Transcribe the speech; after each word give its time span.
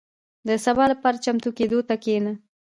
•د 0.47 0.49
سبا 0.65 0.83
لپاره 0.91 1.21
چمتو 1.25 1.49
کېدو 1.57 1.79
ته 1.87 1.95
کښېنه. 2.03 2.33